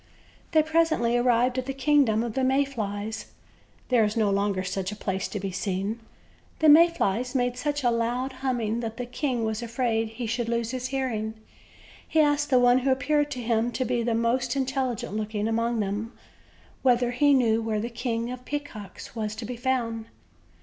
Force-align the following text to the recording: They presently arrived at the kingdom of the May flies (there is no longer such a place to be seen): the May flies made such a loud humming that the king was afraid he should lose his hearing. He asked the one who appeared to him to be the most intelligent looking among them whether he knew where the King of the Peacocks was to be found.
They 0.53 0.63
presently 0.63 1.15
arrived 1.15 1.59
at 1.59 1.67
the 1.67 1.75
kingdom 1.75 2.23
of 2.23 2.33
the 2.33 2.43
May 2.43 2.65
flies 2.65 3.27
(there 3.89 4.03
is 4.03 4.17
no 4.17 4.31
longer 4.31 4.63
such 4.63 4.91
a 4.91 4.95
place 4.95 5.27
to 5.27 5.39
be 5.39 5.51
seen): 5.51 5.99
the 6.57 6.69
May 6.69 6.87
flies 6.89 7.35
made 7.35 7.55
such 7.55 7.83
a 7.83 7.91
loud 7.91 8.31
humming 8.41 8.79
that 8.79 8.97
the 8.97 9.05
king 9.05 9.43
was 9.43 9.61
afraid 9.61 10.07
he 10.07 10.25
should 10.25 10.49
lose 10.49 10.71
his 10.71 10.87
hearing. 10.87 11.35
He 12.07 12.19
asked 12.19 12.49
the 12.49 12.57
one 12.57 12.79
who 12.79 12.89
appeared 12.89 13.29
to 13.29 13.43
him 13.43 13.71
to 13.73 13.85
be 13.85 14.01
the 14.01 14.15
most 14.15 14.55
intelligent 14.55 15.13
looking 15.15 15.47
among 15.47 15.81
them 15.81 16.13
whether 16.81 17.11
he 17.11 17.31
knew 17.31 17.61
where 17.61 17.79
the 17.79 17.87
King 17.91 18.31
of 18.31 18.39
the 18.39 18.45
Peacocks 18.45 19.15
was 19.15 19.35
to 19.35 19.45
be 19.45 19.55
found. 19.55 20.07